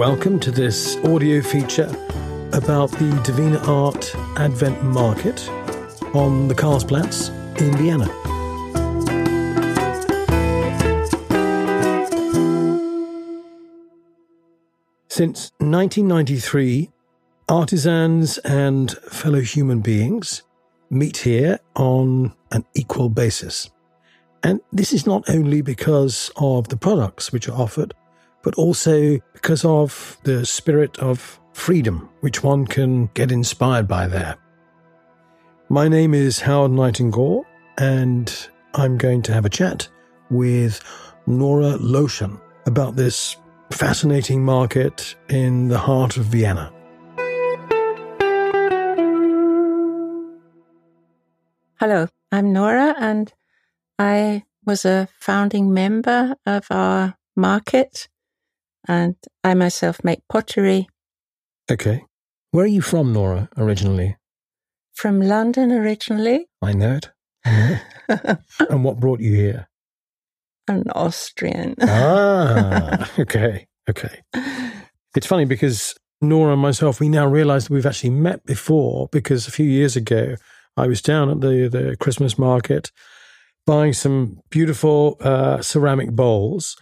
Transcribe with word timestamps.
welcome 0.00 0.40
to 0.40 0.50
this 0.50 0.96
audio 1.04 1.42
feature 1.42 1.94
about 2.54 2.90
the 2.92 3.20
Divina 3.22 3.58
Art 3.70 4.16
Advent 4.38 4.82
Market 4.82 5.46
on 6.14 6.48
the 6.48 6.54
Karlsplatz 6.54 7.28
in 7.60 7.76
Vienna. 7.76 8.06
Since 15.08 15.52
1993, 15.58 16.90
artisans 17.50 18.38
and 18.38 18.92
fellow 18.92 19.42
human 19.42 19.80
beings 19.80 20.44
meet 20.88 21.18
here 21.18 21.58
on 21.76 22.32
an 22.52 22.64
equal 22.72 23.10
basis. 23.10 23.68
And 24.42 24.62
this 24.72 24.94
is 24.94 25.06
not 25.06 25.28
only 25.28 25.60
because 25.60 26.30
of 26.36 26.68
the 26.68 26.78
products 26.78 27.32
which 27.32 27.50
are 27.50 27.60
offered, 27.60 27.92
but 28.42 28.54
also 28.54 29.18
because 29.32 29.64
of 29.64 30.18
the 30.24 30.44
spirit 30.46 30.98
of 30.98 31.40
freedom 31.52 32.08
which 32.20 32.42
one 32.42 32.66
can 32.66 33.06
get 33.14 33.32
inspired 33.32 33.86
by 33.86 34.06
there. 34.06 34.36
My 35.68 35.88
name 35.88 36.14
is 36.14 36.40
Howard 36.40 36.72
Nightingall, 36.72 37.44
and 37.78 38.48
I'm 38.74 38.98
going 38.98 39.22
to 39.22 39.32
have 39.32 39.44
a 39.44 39.50
chat 39.50 39.88
with 40.30 40.80
Nora 41.26 41.78
Loschan 41.78 42.40
about 42.66 42.96
this 42.96 43.36
fascinating 43.70 44.44
market 44.44 45.14
in 45.28 45.68
the 45.68 45.78
heart 45.78 46.16
of 46.16 46.24
Vienna. 46.24 46.72
Hello, 51.78 52.08
I'm 52.30 52.52
Nora, 52.52 52.94
and 52.98 53.32
I 53.98 54.44
was 54.66 54.84
a 54.84 55.08
founding 55.18 55.72
member 55.72 56.36
of 56.44 56.66
our 56.70 57.16
market, 57.36 58.08
and 58.88 59.16
I 59.44 59.54
myself 59.54 60.02
make 60.04 60.20
pottery. 60.28 60.88
Okay. 61.70 62.04
Where 62.50 62.64
are 62.64 62.68
you 62.68 62.82
from, 62.82 63.12
Nora, 63.12 63.48
originally? 63.56 64.16
From 64.94 65.20
London 65.20 65.70
originally. 65.72 66.48
I 66.60 66.72
know 66.72 66.94
it. 66.94 67.10
I 67.44 67.50
know 67.50 67.78
it. 68.08 68.38
and 68.70 68.84
what 68.84 68.98
brought 68.98 69.20
you 69.20 69.34
here? 69.34 69.68
An 70.68 70.84
Austrian. 70.94 71.74
ah, 71.80 73.10
okay, 73.18 73.66
okay. 73.88 74.22
It's 75.16 75.26
funny 75.26 75.44
because 75.44 75.96
Nora 76.20 76.52
and 76.52 76.62
myself, 76.62 77.00
we 77.00 77.08
now 77.08 77.26
realize 77.26 77.64
that 77.64 77.74
we've 77.74 77.86
actually 77.86 78.10
met 78.10 78.44
before 78.46 79.08
because 79.10 79.48
a 79.48 79.50
few 79.50 79.66
years 79.66 79.96
ago, 79.96 80.36
I 80.76 80.86
was 80.86 81.02
down 81.02 81.30
at 81.30 81.40
the, 81.40 81.68
the 81.68 81.96
Christmas 81.98 82.38
market 82.38 82.92
buying 83.66 83.92
some 83.92 84.40
beautiful 84.50 85.16
uh, 85.20 85.60
ceramic 85.62 86.10
bowls, 86.10 86.76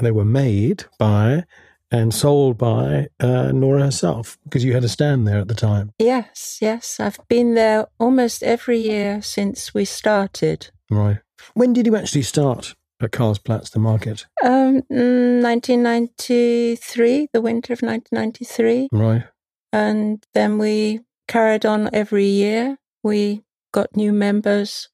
they 0.00 0.10
were 0.10 0.24
made 0.24 0.84
by 0.98 1.44
and 1.90 2.14
sold 2.14 2.56
by 2.56 3.08
uh, 3.18 3.50
Nora 3.52 3.82
herself 3.84 4.38
because 4.44 4.64
you 4.64 4.72
had 4.72 4.84
a 4.84 4.88
stand 4.88 5.26
there 5.26 5.38
at 5.38 5.48
the 5.48 5.54
time. 5.54 5.92
Yes, 5.98 6.58
yes. 6.60 7.00
I've 7.00 7.18
been 7.28 7.54
there 7.54 7.88
almost 7.98 8.44
every 8.44 8.78
year 8.78 9.20
since 9.22 9.74
we 9.74 9.84
started. 9.84 10.70
Right. 10.90 11.18
When 11.54 11.72
did 11.72 11.86
you 11.86 11.96
actually 11.96 12.22
start 12.22 12.76
at 13.00 13.10
Karlsplatz, 13.10 13.70
the 13.70 13.80
market? 13.80 14.26
Um, 14.42 14.82
1993, 14.88 17.28
the 17.32 17.40
winter 17.40 17.72
of 17.72 17.80
1993. 17.82 18.88
Right. 18.92 19.24
And 19.72 20.22
then 20.34 20.58
we 20.58 21.00
carried 21.26 21.64
on 21.64 21.88
every 21.92 22.26
year. 22.26 22.76
We 23.02 23.42
got 23.72 23.96
new 23.96 24.12
members. 24.12 24.88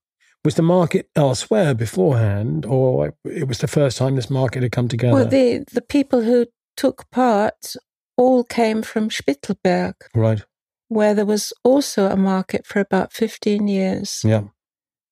Was 0.47 0.55
the 0.55 0.63
market 0.63 1.11
elsewhere 1.17 1.75
beforehand, 1.75 2.65
or 2.65 3.17
it 3.25 3.49
was 3.49 3.59
the 3.59 3.67
first 3.67 3.99
time 3.99 4.15
this 4.15 4.31
market 4.31 4.63
had 4.63 4.71
come 4.71 4.87
together? 4.87 5.13
Well, 5.13 5.27
the, 5.27 5.65
the 5.73 5.83
people 5.83 6.23
who 6.23 6.47
took 6.77 7.11
part 7.11 7.75
all 8.17 8.45
came 8.45 8.83
from 8.83 9.09
Spittelberg. 9.09 9.95
Right. 10.15 10.45
Where 10.87 11.15
there 11.15 11.27
was 11.27 11.53
also 11.65 12.07
a 12.07 12.17
market 12.17 12.65
for 12.65 12.79
about 12.79 13.13
15 13.13 13.67
years. 13.67 14.21
Yeah. 14.23 14.45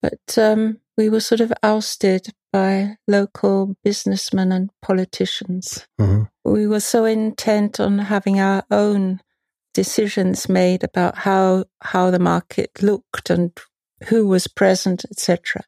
But 0.00 0.38
um, 0.38 0.78
we 0.96 1.08
were 1.08 1.18
sort 1.18 1.40
of 1.40 1.52
ousted 1.64 2.28
by 2.52 2.98
local 3.08 3.74
businessmen 3.82 4.52
and 4.52 4.70
politicians. 4.82 5.88
Mm-hmm. 6.00 6.26
We 6.48 6.68
were 6.68 6.78
so 6.78 7.06
intent 7.06 7.80
on 7.80 7.98
having 7.98 8.38
our 8.38 8.62
own 8.70 9.20
decisions 9.72 10.48
made 10.48 10.84
about 10.84 11.18
how 11.18 11.64
how 11.80 12.12
the 12.12 12.20
market 12.20 12.70
looked 12.80 13.30
and 13.30 13.50
who 14.06 14.26
was 14.26 14.46
present, 14.46 15.04
etc. 15.10 15.62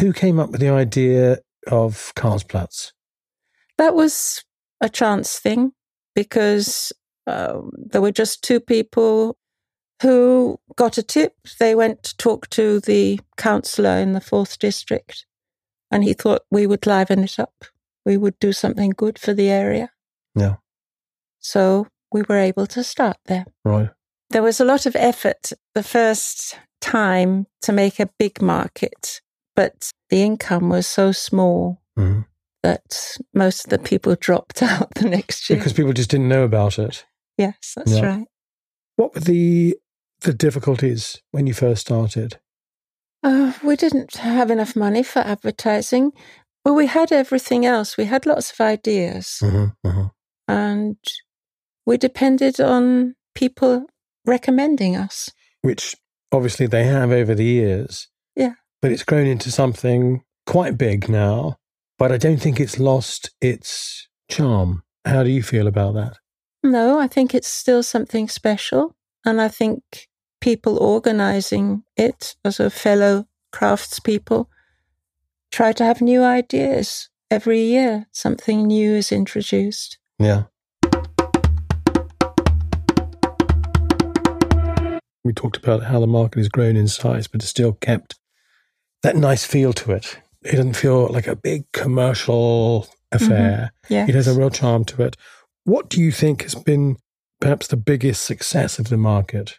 Who 0.00 0.12
came 0.12 0.38
up 0.38 0.50
with 0.50 0.60
the 0.60 0.68
idea 0.68 1.38
of 1.66 2.12
Karlsplatz? 2.16 2.92
That 3.78 3.94
was 3.94 4.44
a 4.80 4.88
chance 4.88 5.38
thing 5.38 5.72
because 6.14 6.92
um, 7.26 7.70
there 7.76 8.00
were 8.00 8.12
just 8.12 8.42
two 8.42 8.60
people 8.60 9.36
who 10.02 10.58
got 10.76 10.98
a 10.98 11.02
tip. 11.02 11.34
They 11.58 11.74
went 11.74 12.02
to 12.04 12.16
talk 12.16 12.48
to 12.50 12.80
the 12.80 13.20
councillor 13.36 13.98
in 13.98 14.12
the 14.12 14.20
fourth 14.20 14.58
district, 14.58 15.26
and 15.90 16.04
he 16.04 16.12
thought 16.12 16.42
we 16.50 16.66
would 16.66 16.86
liven 16.86 17.24
it 17.24 17.38
up. 17.38 17.64
We 18.04 18.16
would 18.16 18.38
do 18.38 18.52
something 18.52 18.90
good 18.90 19.18
for 19.18 19.34
the 19.34 19.50
area. 19.50 19.90
Yeah. 20.34 20.56
So 21.40 21.88
we 22.12 22.22
were 22.22 22.38
able 22.38 22.66
to 22.68 22.84
start 22.84 23.16
there. 23.26 23.46
Right. 23.64 23.90
There 24.30 24.42
was 24.42 24.60
a 24.60 24.64
lot 24.64 24.86
of 24.86 24.96
effort 24.96 25.52
the 25.74 25.82
first 25.82 26.58
time 26.80 27.46
to 27.62 27.72
make 27.72 28.00
a 28.00 28.10
big 28.18 28.42
market, 28.42 29.20
but 29.54 29.90
the 30.10 30.22
income 30.22 30.68
was 30.68 30.86
so 30.86 31.12
small 31.12 31.80
mm-hmm. 31.98 32.22
that 32.62 33.16
most 33.32 33.64
of 33.64 33.70
the 33.70 33.78
people 33.78 34.16
dropped 34.20 34.62
out 34.62 34.94
the 34.94 35.08
next 35.08 35.48
year. 35.48 35.58
Because 35.58 35.72
people 35.72 35.92
just 35.92 36.10
didn't 36.10 36.28
know 36.28 36.44
about 36.44 36.78
it. 36.78 37.04
Yes, 37.38 37.74
that's 37.76 37.92
yeah. 37.92 38.06
right. 38.06 38.26
What 38.96 39.14
were 39.14 39.20
the 39.20 39.76
the 40.22 40.32
difficulties 40.32 41.20
when 41.30 41.46
you 41.46 41.52
first 41.52 41.82
started? 41.82 42.38
Uh, 43.22 43.52
we 43.62 43.76
didn't 43.76 44.16
have 44.16 44.50
enough 44.50 44.74
money 44.74 45.02
for 45.02 45.20
advertising. 45.20 46.12
Well, 46.64 46.74
we 46.74 46.86
had 46.86 47.12
everything 47.12 47.66
else. 47.66 47.96
We 47.96 48.06
had 48.06 48.26
lots 48.26 48.50
of 48.50 48.60
ideas. 48.60 49.40
Mm-hmm, 49.42 49.88
mm-hmm. 49.88 50.06
And 50.48 50.96
we 51.84 51.96
depended 51.96 52.60
on 52.60 53.14
people 53.34 53.86
recommending 54.26 54.96
us. 54.96 55.30
Which 55.62 55.96
obviously 56.32 56.66
they 56.66 56.84
have 56.84 57.10
over 57.10 57.34
the 57.34 57.44
years. 57.44 58.08
Yeah. 58.34 58.54
But 58.82 58.92
it's 58.92 59.04
grown 59.04 59.26
into 59.26 59.50
something 59.50 60.22
quite 60.46 60.76
big 60.76 61.08
now. 61.08 61.56
But 61.98 62.12
I 62.12 62.18
don't 62.18 62.40
think 62.40 62.60
it's 62.60 62.78
lost 62.78 63.30
its 63.40 64.08
charm. 64.28 64.82
How 65.04 65.22
do 65.22 65.30
you 65.30 65.42
feel 65.42 65.66
about 65.66 65.94
that? 65.94 66.18
No, 66.62 66.98
I 66.98 67.06
think 67.06 67.34
it's 67.34 67.48
still 67.48 67.82
something 67.82 68.28
special. 68.28 68.94
And 69.24 69.40
I 69.40 69.48
think 69.48 70.08
people 70.40 70.78
organizing 70.78 71.84
it 71.96 72.36
as 72.44 72.60
a 72.60 72.70
fellow 72.70 73.26
craftspeople 73.54 74.46
try 75.50 75.72
to 75.72 75.84
have 75.84 76.00
new 76.02 76.22
ideas. 76.22 77.08
Every 77.30 77.60
year, 77.60 78.06
something 78.12 78.66
new 78.66 78.94
is 78.94 79.10
introduced. 79.10 79.98
Yeah. 80.18 80.44
We 85.26 85.32
talked 85.32 85.56
about 85.56 85.82
how 85.82 85.98
the 85.98 86.06
market 86.06 86.38
has 86.38 86.48
grown 86.48 86.76
in 86.76 86.86
size, 86.86 87.26
but 87.26 87.40
it's 87.40 87.50
still 87.50 87.72
kept 87.72 88.14
that 89.02 89.16
nice 89.16 89.44
feel 89.44 89.72
to 89.72 89.90
it. 89.90 90.20
It 90.42 90.52
doesn't 90.52 90.74
feel 90.74 91.08
like 91.08 91.26
a 91.26 91.34
big 91.34 91.64
commercial 91.72 92.86
affair. 93.10 93.72
Mm-hmm. 93.86 93.92
Yes. 93.92 94.08
It 94.08 94.14
has 94.14 94.28
a 94.28 94.38
real 94.38 94.50
charm 94.50 94.84
to 94.84 95.02
it. 95.02 95.16
What 95.64 95.88
do 95.88 96.00
you 96.00 96.12
think 96.12 96.42
has 96.42 96.54
been 96.54 96.98
perhaps 97.40 97.66
the 97.66 97.76
biggest 97.76 98.24
success 98.24 98.78
of 98.78 98.88
the 98.88 98.96
market? 98.96 99.58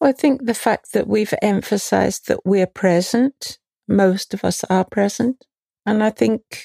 Well, 0.00 0.10
I 0.10 0.12
think 0.12 0.44
the 0.44 0.54
fact 0.54 0.92
that 0.92 1.06
we've 1.06 1.34
emphasized 1.40 2.26
that 2.26 2.44
we're 2.44 2.66
present, 2.66 3.58
most 3.86 4.34
of 4.34 4.44
us 4.44 4.64
are 4.64 4.84
present. 4.84 5.46
And 5.86 6.02
I 6.02 6.10
think 6.10 6.64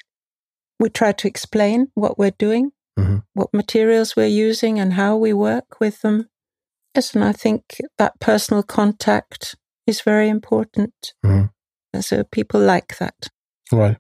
we 0.80 0.90
try 0.90 1.12
to 1.12 1.28
explain 1.28 1.90
what 1.94 2.18
we're 2.18 2.32
doing, 2.32 2.72
mm-hmm. 2.98 3.18
what 3.34 3.54
materials 3.54 4.16
we're 4.16 4.26
using, 4.26 4.80
and 4.80 4.94
how 4.94 5.16
we 5.16 5.32
work 5.32 5.80
with 5.80 6.02
them. 6.02 6.30
Yes, 6.96 7.14
and 7.14 7.24
I 7.24 7.34
think 7.34 7.82
that 7.98 8.20
personal 8.22 8.64
contact 8.64 9.56
is 9.86 10.02
very 10.02 10.30
important. 10.30 11.14
And 11.94 12.06
so 12.06 12.24
people 12.24 12.60
like 12.60 12.98
that. 13.00 13.28
Right. 13.72 13.98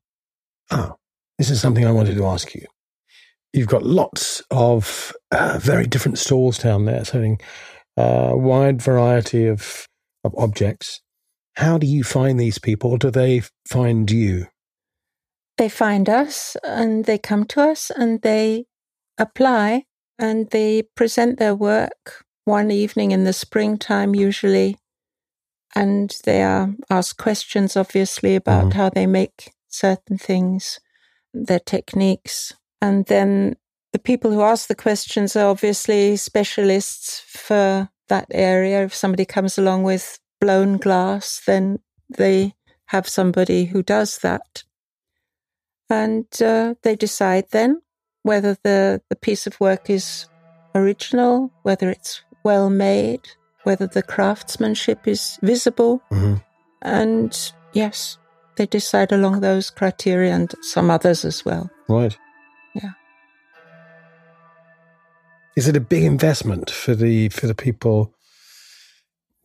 Ah, 0.71 0.95
this 1.37 1.49
is 1.49 1.59
something 1.61 1.85
I 1.85 1.91
wanted 1.91 2.15
to 2.15 2.25
ask 2.25 2.55
you. 2.55 2.65
You've 3.53 3.67
got 3.67 3.83
lots 3.83 4.41
of 4.51 5.13
uh, 5.31 5.59
very 5.61 5.87
different 5.87 6.17
stalls 6.17 6.57
down 6.57 6.85
there 6.85 7.03
selling 7.05 7.39
a 7.97 8.01
uh, 8.01 8.35
wide 8.35 8.81
variety 8.81 9.47
of, 9.47 9.87
of 10.23 10.33
objects. 10.37 11.01
How 11.55 11.77
do 11.77 11.87
you 11.87 12.03
find 12.03 12.39
these 12.39 12.59
people? 12.59 12.97
Do 12.97 13.11
they 13.11 13.43
find 13.67 14.09
you? 14.11 14.47
They 15.57 15.69
find 15.69 16.09
us 16.09 16.57
and 16.65 17.05
they 17.05 17.17
come 17.17 17.45
to 17.45 17.61
us 17.61 17.91
and 17.91 18.21
they 18.21 18.65
apply 19.17 19.83
and 20.19 20.49
they 20.49 20.83
present 20.95 21.39
their 21.39 21.55
work 21.55 22.24
one 22.45 22.71
evening 22.71 23.11
in 23.11 23.25
the 23.25 23.33
springtime, 23.33 24.15
usually. 24.15 24.77
And 25.75 26.15
they 26.23 26.41
are 26.41 26.73
asked 26.89 27.17
questions, 27.17 27.75
obviously, 27.75 28.35
about 28.35 28.69
mm-hmm. 28.69 28.77
how 28.79 28.89
they 28.89 29.05
make 29.05 29.51
certain 29.67 30.17
things. 30.17 30.79
their 31.35 31.59
techniques. 31.59 32.53
And 32.81 33.05
then 33.05 33.57
the 33.93 33.99
people 33.99 34.31
who 34.31 34.41
ask 34.41 34.67
the 34.67 34.75
questions 34.75 35.35
are 35.35 35.49
obviously 35.49 36.15
specialists 36.15 37.21
for 37.27 37.89
that 38.07 38.27
area. 38.31 38.83
If 38.83 38.95
somebody 38.95 39.25
comes 39.25 39.57
along 39.57 39.83
with 39.83 40.19
blown 40.39 40.77
glass, 40.77 41.41
then 41.45 41.79
they 42.09 42.53
have 42.87 43.07
somebody 43.07 43.65
who 43.65 43.83
does 43.83 44.19
that. 44.19 44.63
And 45.89 46.25
uh, 46.41 46.75
they 46.83 46.95
decide 46.95 47.45
then 47.51 47.81
whether 48.23 48.57
the, 48.63 49.01
the 49.09 49.15
piece 49.15 49.45
of 49.45 49.59
work 49.59 49.89
is 49.89 50.27
original, 50.73 51.51
whether 51.63 51.89
it's 51.89 52.21
well 52.45 52.69
made, 52.69 53.27
whether 53.63 53.87
the 53.87 54.03
craftsmanship 54.03 55.07
is 55.07 55.37
visible. 55.41 56.01
Mm-hmm. 56.11 56.35
And 56.83 57.51
yes, 57.73 58.17
they 58.55 58.67
decide 58.67 59.11
along 59.11 59.41
those 59.41 59.69
criteria 59.69 60.33
and 60.33 60.53
some 60.61 60.89
others 60.89 61.25
as 61.25 61.43
well. 61.43 61.69
Right. 61.89 62.17
Yeah. 62.73 62.91
Is 65.57 65.67
it 65.67 65.75
a 65.75 65.81
big 65.81 66.03
investment 66.03 66.69
for 66.69 66.95
the 66.95 67.29
for 67.29 67.47
the 67.47 67.55
people 67.55 68.13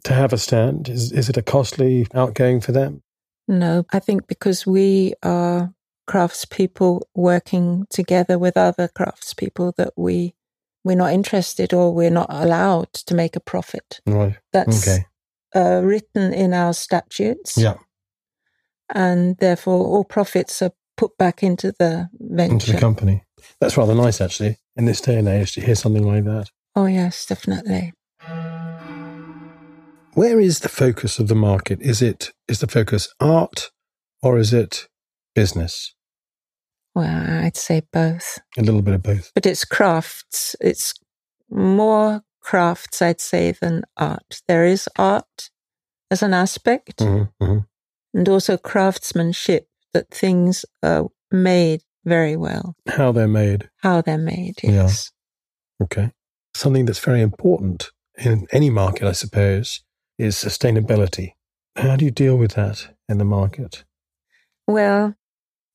to 0.05 0.13
have 0.13 0.33
a 0.33 0.39
stand? 0.39 0.89
Is 0.89 1.13
is 1.13 1.29
it 1.29 1.37
a 1.37 1.43
costly 1.43 2.07
outgoing 2.15 2.61
for 2.61 2.73
them? 2.73 3.03
No, 3.49 3.85
I 3.93 3.99
think 3.99 4.27
because 4.29 4.67
we 4.67 5.15
are 5.23 5.73
craftspeople 6.09 7.03
working 7.15 7.87
together 7.91 8.39
with 8.39 8.57
other 8.57 8.89
craftspeople 8.89 9.75
that 9.77 9.93
we 9.97 10.35
we're 10.85 10.97
not 10.97 11.13
interested 11.13 11.73
or 11.75 11.93
we're 11.95 12.11
not 12.11 12.27
allowed 12.31 12.93
to 12.93 13.15
make 13.15 13.37
a 13.37 13.41
profit. 13.41 14.01
Right. 14.07 14.37
That's 14.53 14.87
Okay. 14.89 15.05
uh, 15.55 15.81
written 15.85 16.33
in 16.33 16.55
our 16.55 16.73
statutes. 16.73 17.57
Yeah. 17.57 17.75
And 18.95 19.37
therefore, 19.39 19.87
all 19.87 20.05
profits 20.05 20.63
are 20.63 20.73
put 20.97 21.17
back 21.19 21.43
into 21.43 21.73
the 21.79 22.09
venture. 22.19 22.53
Into 22.55 22.73
the 22.73 22.79
company. 22.81 23.25
That's 23.61 23.77
rather 23.77 23.95
nice, 23.95 24.21
actually, 24.21 24.59
in 24.77 24.85
this 24.87 25.01
day 25.01 25.19
and 25.19 25.29
age 25.29 25.53
to 25.55 25.61
hear 25.61 25.75
something 25.75 26.05
like 26.07 26.25
that. 26.25 26.49
oh, 26.77 26.87
yes, 26.87 27.27
definitely. 27.27 27.93
Where 30.15 30.41
is 30.41 30.59
the 30.61 30.69
focus 30.69 31.19
of 31.19 31.29
the 31.29 31.35
market? 31.37 31.81
Is 31.81 32.03
it 32.03 32.33
is 32.49 32.59
the 32.59 32.67
focus 32.67 33.09
art 33.21 33.71
or 34.23 34.39
is 34.39 34.53
it 34.53 34.89
business? 35.35 35.95
Well, 36.95 37.45
I'd 37.45 37.57
say 37.57 37.83
both. 37.93 38.39
A 38.59 38.63
little 38.63 38.83
bit 38.83 38.95
of 38.95 39.03
both. 39.03 39.31
But 39.35 39.47
it's 39.47 39.65
crafts. 39.65 40.57
It's 40.61 40.95
more 41.49 42.23
crafts, 42.41 43.01
I'd 43.03 43.21
say, 43.21 43.53
than 43.53 43.85
art. 43.97 44.41
There 44.49 44.65
is 44.65 44.89
art 44.99 45.51
as 46.11 46.23
an 46.23 46.35
aspect 46.35 46.99
Mm-hmm, 46.99 47.45
mm-hmm. 47.45 47.59
and 48.19 48.29
also 48.29 48.57
craftsmanship 48.57 49.69
that 49.93 50.11
things 50.11 50.65
are 50.83 51.09
made 51.31 51.83
very 52.05 52.37
well, 52.37 52.75
How 52.89 53.13
they're 53.13 53.29
made. 53.29 53.69
how 53.83 54.01
they're 54.01 54.19
made. 54.19 54.57
Yeah. 54.63 54.71
Yes. 54.71 55.13
Okay. 55.83 56.11
Something 56.55 56.87
that's 56.87 56.99
very 56.99 57.21
important 57.21 57.91
in 58.17 58.47
any 58.53 58.71
market, 58.71 59.07
I 59.07 59.13
suppose, 59.13 59.83
is 60.19 60.35
sustainability. 60.37 61.35
How 61.77 61.97
do 61.97 62.05
you 62.05 62.11
deal 62.11 62.37
with 62.37 62.53
that 62.55 62.89
in 63.09 63.19
the 63.19 63.25
market? 63.25 63.85
Well, 64.67 65.15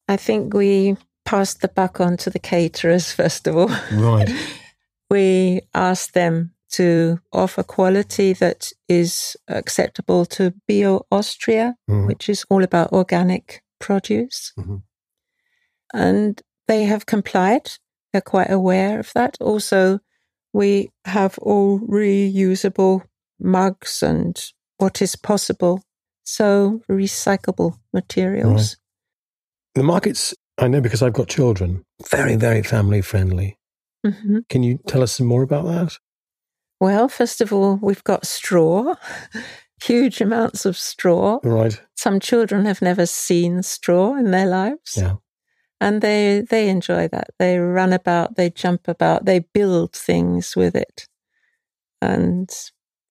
I 0.07 0.17
think 0.17 0.53
we 0.53 0.97
passed 1.25 1.61
the 1.61 1.67
buck 1.67 1.99
on 1.99 2.17
to 2.17 2.29
the 2.29 2.39
caterers, 2.39 3.11
first 3.19 3.47
of 3.47 3.57
all. 3.57 3.69
Right. 3.91 4.29
we 5.09 5.61
asked 5.73 6.13
them 6.13 6.51
to 6.71 7.19
offer 7.31 7.63
quality 7.63 8.33
that 8.33 8.71
is 8.89 9.37
acceptable 9.47 10.25
to 10.25 10.53
Bio 10.67 11.05
Austria, 11.11 11.75
Mhm. 11.89 12.07
which 12.07 12.27
is 12.29 12.45
all 12.49 12.63
about 12.63 12.91
organic 12.91 13.63
produce. 13.79 14.51
Mhm. 14.57 14.81
And 15.93 16.41
they 16.67 16.83
have 16.85 17.05
complied. 17.05 17.71
They're 18.11 18.21
quite 18.21 18.49
aware 18.51 18.99
of 18.99 19.11
that. 19.13 19.37
Also, 19.39 19.99
we 20.53 20.89
have 21.05 21.37
all 21.39 21.79
reusable 21.79 23.03
mugs 23.39 24.01
and 24.03 24.37
what 24.77 25.01
is 25.01 25.15
possible. 25.15 25.81
So, 26.23 26.81
recyclable 26.89 27.77
materials. 27.93 28.77
The 29.75 29.83
markets, 29.83 30.33
I 30.57 30.69
know 30.69 30.80
because 30.80 31.04
I've 31.04 31.13
got 31.13 31.27
children, 31.27 31.83
very, 32.10 32.38
very 32.38 32.63
family 32.63 33.01
friendly. 33.01 33.57
hmm 34.06 34.39
Can 34.50 34.63
you 34.63 34.80
tell 34.88 35.04
us 35.04 35.12
some 35.12 35.27
more 35.27 35.44
about 35.44 35.66
that? 35.66 35.98
Well, 36.80 37.10
first 37.10 37.42
of 37.42 37.51
all, 37.51 37.77
we've 37.81 38.04
got 38.06 38.25
straw, 38.25 38.95
huge 39.83 40.22
amounts 40.22 40.66
of 40.66 40.77
straw. 40.77 41.39
Right. 41.44 41.81
Some 41.95 42.22
children 42.22 42.66
have 42.66 42.81
never 42.81 43.06
seen 43.06 43.63
straw 43.63 44.16
in 44.16 44.31
their 44.31 44.45
lives. 44.45 44.95
Yeah. 44.95 45.16
And 45.81 46.01
they, 46.01 46.45
they 46.50 46.69
enjoy 46.69 47.10
that. 47.10 47.31
They 47.38 47.57
run 47.60 47.92
about, 47.92 48.38
they 48.38 48.50
jump 48.50 48.88
about, 48.88 49.25
they 49.25 49.39
build 49.39 49.92
things 49.92 50.56
with 50.56 50.74
it. 50.74 51.07
And 52.01 52.50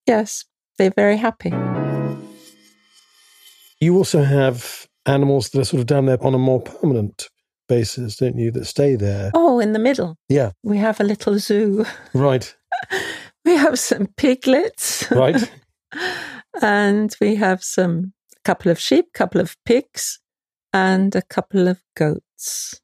yes, 0.06 0.46
they're 0.78 0.90
very 0.90 1.18
happy. 1.18 1.52
You 3.80 3.96
also 3.96 4.22
have 4.22 4.88
animals 5.06 5.50
that 5.50 5.60
are 5.60 5.64
sort 5.64 5.80
of 5.80 5.86
down 5.86 6.06
there 6.06 6.22
on 6.24 6.34
a 6.34 6.38
more 6.38 6.60
permanent 6.60 7.28
basis, 7.68 8.16
don't 8.16 8.38
you, 8.38 8.50
that 8.52 8.64
stay 8.66 8.94
there? 8.96 9.30
Oh, 9.34 9.58
in 9.60 9.72
the 9.72 9.78
middle, 9.78 10.16
Yeah. 10.28 10.52
we 10.62 10.78
have 10.78 11.00
a 11.00 11.04
little 11.04 11.38
zoo. 11.38 11.84
Right. 12.12 12.54
We 13.46 13.56
have 13.56 13.78
some 13.78 14.06
piglets. 14.16 15.10
Right. 15.10 15.50
and 16.62 17.14
we 17.20 17.34
have 17.36 17.62
some 17.62 18.14
couple 18.44 18.70
of 18.70 18.78
sheep, 18.80 19.12
couple 19.12 19.38
of 19.40 19.54
pigs, 19.66 20.18
and 20.72 21.14
a 21.14 21.20
couple 21.22 21.68
of 21.68 21.82
goats. 21.94 22.80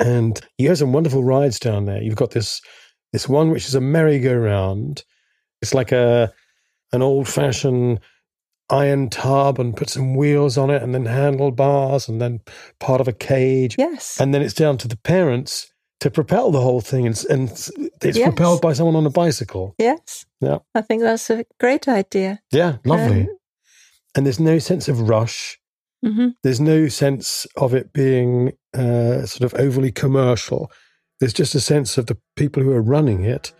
and 0.00 0.40
you 0.58 0.68
have 0.68 0.78
some 0.78 0.92
wonderful 0.92 1.22
rides 1.22 1.58
down 1.60 1.84
there. 1.86 2.02
You've 2.02 2.16
got 2.16 2.32
this 2.32 2.60
this 3.12 3.28
one 3.28 3.50
which 3.50 3.66
is 3.66 3.74
a 3.76 3.80
merry-go-round. 3.80 5.04
It's 5.62 5.74
like 5.74 5.92
a 5.92 6.32
an 6.92 7.02
old-fashioned 7.02 8.00
iron 8.70 9.08
tub 9.10 9.58
and 9.58 9.76
put 9.76 9.88
some 9.90 10.14
wheels 10.14 10.56
on 10.56 10.70
it 10.70 10.82
and 10.82 10.94
then 10.94 11.06
handlebars 11.06 12.08
and 12.08 12.20
then 12.20 12.40
part 12.78 13.00
of 13.00 13.08
a 13.08 13.12
cage. 13.12 13.76
Yes. 13.78 14.20
And 14.20 14.32
then 14.34 14.42
it's 14.42 14.54
down 14.54 14.78
to 14.78 14.88
the 14.88 14.96
parents 14.96 15.72
to 16.00 16.10
propel 16.10 16.50
the 16.50 16.60
whole 16.60 16.80
thing 16.80 17.06
and, 17.06 17.24
and 17.28 17.50
it's 17.50 18.16
Yes. 18.16 18.28
propelled 18.28 18.60
by 18.62 18.72
someone 18.72 18.96
on 18.96 19.06
a 19.06 19.10
bicycle. 19.10 19.74
yes. 19.78 20.24
Yeah. 20.40 20.58
I 20.74 20.80
think 20.80 21.02
that's 21.02 21.28
a 21.30 21.44
great 21.58 21.86
idea. 21.88 22.40
Yeah, 22.50 22.76
lovely. 22.86 23.22
Um, 23.22 23.36
and 24.16 24.24
there's 24.26 24.40
no 24.40 24.58
sense 24.58 24.88
of 24.88 25.08
rush. 25.08 25.58
hmm 26.02 26.28
There's 26.42 26.60
no 26.60 26.88
sense 26.88 27.46
of 27.56 27.74
it 27.74 27.92
being 27.92 28.52
uh, 28.72 29.26
sort 29.26 29.42
of 29.52 29.60
overly 29.60 29.92
commercial. 29.92 30.70
There's 31.18 31.34
just 31.34 31.54
a 31.54 31.60
sense 31.60 31.98
of 31.98 32.06
the 32.06 32.16
people 32.36 32.62
who 32.62 32.72
are 32.72 32.80
running 32.80 33.24
it 33.24 33.52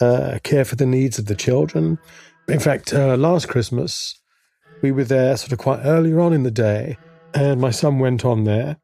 uh, 0.00 0.38
care 0.42 0.64
for 0.64 0.76
the 0.76 0.86
needs 0.86 1.18
of 1.18 1.26
the 1.26 1.34
children. 1.36 1.98
In 2.48 2.58
fact, 2.60 2.94
uh, 2.94 3.16
last 3.16 3.48
Christmas, 3.48 4.18
we 4.84 4.92
were 4.92 5.02
there 5.04 5.34
sort 5.38 5.50
of 5.50 5.56
quite 5.56 5.80
earlier 5.82 6.20
on 6.20 6.34
in 6.34 6.42
the 6.42 6.50
day, 6.50 6.98
and 7.32 7.58
my 7.58 7.70
son 7.70 8.00
went 8.00 8.22
on 8.22 8.44
there, 8.44 8.76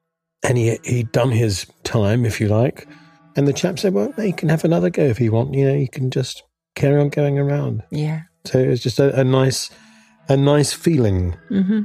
and 0.42 0.57
he 0.57 0.78
he'd 0.83 1.12
done 1.12 1.30
his 1.30 1.66
time, 1.85 2.25
if 2.25 2.40
you 2.40 2.49
like. 2.49 2.88
And 3.37 3.47
the 3.47 3.52
chap 3.52 3.78
said, 3.78 3.92
"Well, 3.92 4.11
you 4.16 4.33
can 4.33 4.49
have 4.49 4.64
another 4.64 4.88
go 4.88 5.02
if 5.04 5.21
you 5.21 5.30
want. 5.30 5.52
You 5.52 5.66
know, 5.69 5.75
you 5.75 5.88
can 5.88 6.11
just 6.11 6.42
carry 6.75 6.99
on 6.99 7.11
going 7.11 7.38
around." 7.38 7.83
Yeah. 7.90 8.23
So 8.47 8.59
it 8.59 8.69
was 8.69 8.83
just 8.83 8.99
a, 8.99 9.21
a 9.21 9.25
nice, 9.25 9.69
a 10.30 10.38
nice 10.38 10.73
feeling. 10.73 11.37
hmm 11.50 11.83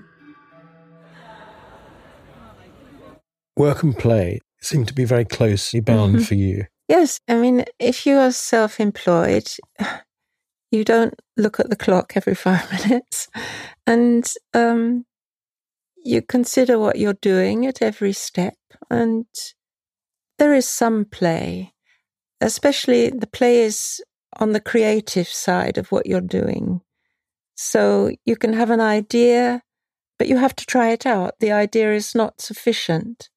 Work 3.57 3.84
and 3.84 3.98
play 3.98 4.39
seem 4.62 4.86
to 4.86 4.93
be 4.93 5.03
very 5.03 5.25
closely 5.25 5.81
bound 5.81 6.15
Mhm. 6.15 6.25
for 6.25 6.36
you. 6.36 6.65
Yes. 6.88 7.19
I 7.27 7.36
mean, 7.36 7.65
if 7.79 8.05
you 8.05 8.15
are 8.15 8.31
self 8.31 8.79
employed, 8.79 9.50
you 10.72 10.86
don't 10.86 11.13
look 11.36 11.60
at 11.60 11.69
the 11.69 11.75
clock 11.75 12.13
every 12.15 12.36
five 12.36 12.63
minutes 12.89 13.27
and 13.88 14.32
um, 14.54 15.06
you 16.04 16.22
consider 16.22 16.77
what 16.80 16.98
you're 16.98 17.13
doing 17.13 17.65
at 17.65 17.82
every 17.82 18.13
step. 18.13 18.56
And 18.89 19.25
there 20.38 20.54
is 20.54 20.68
some 20.68 21.06
play, 21.06 21.74
especially 22.42 23.10
the 23.10 23.27
play 23.27 23.62
is 23.62 24.04
on 24.38 24.51
the 24.51 24.60
creative 24.60 25.27
side 25.27 25.77
of 25.77 25.92
what 25.92 26.06
you're 26.06 26.22
doing. 26.22 26.82
So 27.56 28.12
you 28.25 28.36
can 28.36 28.54
have 28.54 28.70
an 28.70 28.82
idea, 28.82 29.62
but 30.20 30.27
you 30.27 30.38
have 30.38 30.56
to 30.58 30.65
try 30.65 30.89
it 30.89 31.06
out. 31.06 31.36
The 31.39 31.51
idea 31.51 31.94
is 31.94 32.13
not 32.13 32.42
sufficient. 32.42 33.30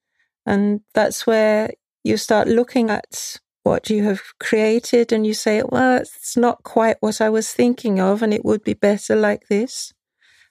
And 0.45 0.81
that's 0.95 1.26
where 1.26 1.71
you 2.05 2.17
start 2.17 2.49
looking 2.49 2.90
at 2.90 3.38
what 3.62 3.90
you 3.90 4.02
have 4.05 4.23
created 4.40 5.12
and 5.12 5.26
you 5.26 5.35
say, 5.35 5.62
well, 5.62 5.99
it's 5.99 6.37
not 6.37 6.62
quite 6.64 6.97
what 7.00 7.21
I 7.21 7.28
was 7.28 7.52
thinking 7.52 8.00
of 8.00 8.23
and 8.23 8.33
it 8.33 8.45
would 8.45 8.64
be 8.64 8.75
better 8.75 9.14
like 9.14 9.49
this. 9.49 9.93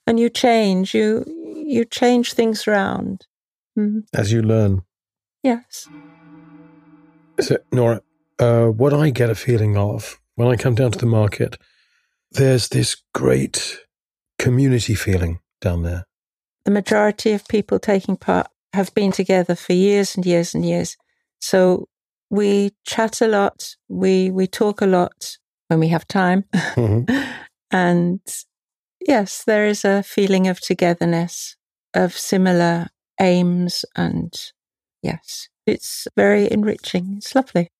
And 0.08 0.18
you 0.18 0.30
change, 0.30 0.94
you, 0.94 1.24
you 1.66 1.84
change 1.84 2.32
things 2.32 2.66
around. 2.66 3.26
Mhm. 3.78 4.04
as 4.14 4.32
you 4.32 4.42
learn. 4.42 4.82
Yes. 5.42 5.88
So, 7.40 7.58
Nora, 7.70 8.00
uh, 8.38 8.66
what 8.68 8.92
I 8.92 9.10
get 9.10 9.30
a 9.30 9.34
feeling 9.34 9.76
of 9.76 10.18
when 10.34 10.48
I 10.48 10.56
come 10.56 10.74
down 10.74 10.92
to 10.92 10.98
the 10.98 11.06
market, 11.06 11.58
there's 12.32 12.68
this 12.68 12.96
great 13.14 13.78
community 14.38 14.94
feeling 14.94 15.40
down 15.60 15.82
there. 15.82 16.06
The 16.64 16.70
majority 16.70 17.32
of 17.32 17.46
people 17.46 17.78
taking 17.78 18.16
part 18.16 18.48
have 18.72 18.92
been 18.94 19.12
together 19.12 19.54
for 19.54 19.74
years 19.74 20.16
and 20.16 20.26
years 20.26 20.54
and 20.54 20.64
years. 20.64 20.96
So 21.40 21.88
we 22.30 22.72
chat 22.84 23.20
a 23.20 23.28
lot. 23.28 23.76
We, 23.88 24.30
we 24.30 24.46
talk 24.46 24.80
a 24.80 24.86
lot 24.86 25.38
when 25.68 25.80
we 25.80 25.88
have 25.88 26.08
time. 26.08 26.44
Mm-hmm. 26.52 27.30
and 27.70 28.20
yes, 29.08 29.42
there 29.44 29.66
is 29.66 29.84
a 29.84 30.02
feeling 30.02 30.46
of 30.46 30.60
togetherness, 30.60 31.56
of 31.94 32.12
similar 32.16 32.88
aims. 33.18 33.84
And 33.96 34.32
yes, 35.02 35.48
it's 35.66 36.06
very 36.14 36.50
enriching. 36.50 37.14
It's 37.16 37.34
lovely. 37.34 37.70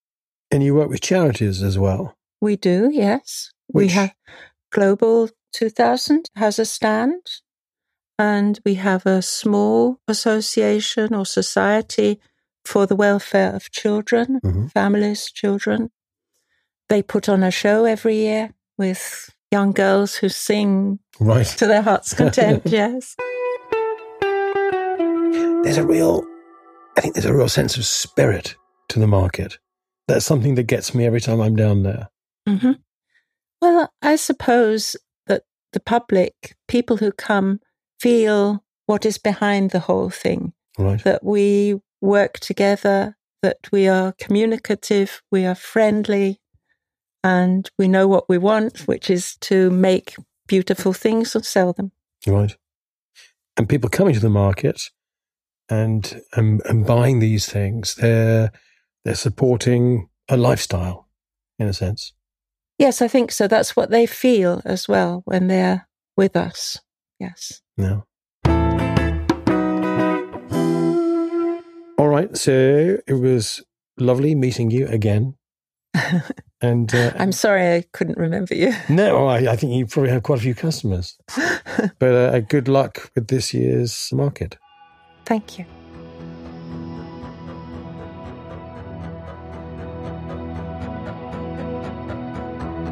And 0.51 0.63
you 0.63 0.75
work 0.75 0.89
with 0.89 1.03
charities 1.03 1.63
as 1.63 1.79
well? 1.79 2.17
We 2.41 2.57
do, 2.57 2.91
yes. 2.93 3.53
Which? 3.69 3.85
We 3.85 3.89
have 3.93 4.15
Global 4.73 5.29
2000 5.53 6.27
has 6.37 6.59
a 6.59 6.65
stand 6.65 7.23
and 8.19 8.59
we 8.65 8.75
have 8.75 9.07
a 9.07 9.23
small 9.23 10.01
association 10.09 11.15
or 11.15 11.25
society 11.25 12.21
for 12.65 12.87
the 12.87 12.97
welfare 12.97 13.55
of 13.55 13.71
children, 13.71 14.41
mm-hmm. 14.45 14.67
families, 14.67 15.31
children. 15.31 15.91
They 16.89 17.03
put 17.03 17.29
on 17.29 17.43
a 17.43 17.51
show 17.51 17.85
every 17.85 18.17
year 18.17 18.55
with 18.77 19.31
young 19.51 19.73
girls 19.73 20.17
who 20.17 20.29
sing 20.29 20.99
right. 21.21 21.47
to 21.47 21.67
their 21.67 21.83
heart's 21.83 22.15
content. 22.15 22.63
yes. 22.67 23.17
There's 25.65 25.79
a 25.79 25.87
real, 25.87 26.25
I 26.97 27.01
think 27.01 27.15
there's 27.15 27.27
a 27.27 27.35
real 27.35 27.49
sense 27.49 27.77
of 27.77 27.85
spirit 27.85 28.57
to 28.91 28.99
the 28.99 29.07
market. 29.07 29.59
That's 30.07 30.25
something 30.25 30.55
that 30.55 30.65
gets 30.65 30.95
me 30.95 31.07
every 31.07 31.21
time 31.21 31.41
I'm 31.41 31.57
down 31.57 31.83
there. 31.83 32.09
Mm-hmm. 32.49 32.73
Well, 33.61 33.93
I 34.01 34.17
suppose 34.17 34.97
that 35.27 35.43
the 35.73 35.81
public, 35.81 36.57
people 36.69 36.97
who 36.99 37.13
come, 37.13 37.61
feel 38.01 38.65
what 38.87 39.05
is 39.05 39.19
behind 39.19 39.71
the 39.71 39.81
whole 39.81 40.11
thing. 40.11 40.53
Right. 40.79 41.03
That 41.05 41.25
we 41.25 41.81
work 42.01 42.39
together, 42.39 43.17
that 43.43 43.59
we 43.73 43.89
are 43.89 44.15
communicative, 44.19 45.23
we 45.31 45.45
are 45.45 45.55
friendly, 45.55 46.41
and 47.29 47.71
we 47.79 47.89
know 47.89 48.09
what 48.09 48.27
we 48.27 48.39
want, 48.39 48.89
which 48.89 49.11
is 49.11 49.37
to 49.37 49.69
make 49.69 50.17
beautiful 50.47 50.95
things 50.95 51.35
and 51.35 51.45
sell 51.45 51.75
them. 51.75 51.93
Right. 52.27 52.57
And 53.59 53.69
people 53.69 53.91
coming 53.91 54.15
to 54.15 54.21
the 54.21 54.31
market 54.31 54.81
and 55.69 56.23
and, 56.33 56.63
and 56.65 56.87
buying 56.87 57.19
these 57.19 57.45
things, 57.47 57.97
they're 57.97 58.51
they're 59.05 59.15
supporting 59.15 60.09
a 60.29 60.39
lifestyle 60.39 61.09
in 61.59 61.69
a 61.69 61.75
sense. 61.75 62.15
Yes, 62.79 63.03
I 63.03 63.09
think 63.09 63.31
so. 63.31 63.47
That's 63.47 63.77
what 63.77 63.91
they 63.91 64.07
feel 64.07 64.63
as 64.65 64.89
well 64.89 65.23
when 65.27 65.49
they're 65.49 65.87
with 66.17 66.35
us. 66.35 66.79
Yes. 67.19 67.61
Yeah. 67.77 68.01
All 71.99 72.09
right. 72.09 72.35
So 72.37 72.99
it 73.07 73.21
was 73.21 73.63
lovely 73.99 74.35
meeting 74.35 74.71
you 74.71 74.87
again. 74.87 75.35
And 76.61 76.93
uh, 76.93 77.13
I'm 77.17 77.31
sorry 77.31 77.75
I 77.75 77.85
couldn't 77.93 78.19
remember 78.19 78.55
you. 78.55 78.75
No, 78.89 79.29
I, 79.29 79.53
I 79.53 79.57
think 79.57 79.73
you 79.75 79.87
probably 79.87 80.11
have 80.11 80.25
quite 80.25 80.41
a 80.41 80.43
few 80.43 80.55
customers. 80.55 81.17
but 81.99 82.15
uh, 82.15 82.41
good 82.41 82.67
luck 82.67 83.11
with 83.15 83.29
this 83.29 83.55
year's 83.55 84.11
market. 84.13 84.57
Thank 85.25 85.59
you. 85.59 85.67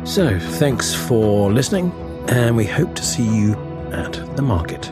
So, 0.04 0.38
thanks 0.38 0.94
for 0.94 1.52
listening, 1.52 1.90
and 2.28 2.56
we 2.56 2.64
hope 2.64 2.94
to 2.94 3.02
see 3.02 3.24
you 3.24 3.54
at 3.90 4.12
the 4.36 4.42
market. 4.42 4.82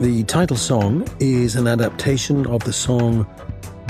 The 0.00 0.24
title 0.24 0.56
song 0.56 1.06
is 1.20 1.56
an 1.56 1.66
adaptation 1.66 2.46
of 2.46 2.64
the 2.64 2.72
song 2.72 3.26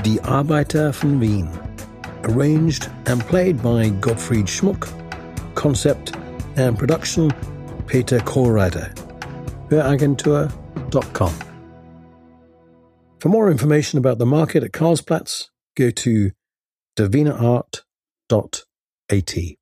Die 0.02 0.20
Arbeiter 0.22 0.92
von 0.92 1.20
Wien, 1.20 1.48
arranged 2.24 2.88
and 3.06 3.20
played 3.26 3.62
by 3.62 3.90
Gottfried 4.00 4.46
Schmuck, 4.46 4.88
concept 5.54 6.16
and 6.56 6.78
production 6.78 7.30
Peter 7.86 8.18
Kohlreiter, 8.20 8.94
höragentur.com. 9.68 11.32
For 13.20 13.28
more 13.28 13.50
information 13.50 13.98
about 13.98 14.18
the 14.18 14.26
market 14.26 14.64
at 14.64 14.72
Karlsplatz, 14.72 15.48
go 15.76 15.90
to 15.90 16.30
davinaart.at. 16.96 19.59